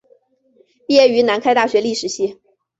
[0.87, 2.39] 毕业于南开大学历史系。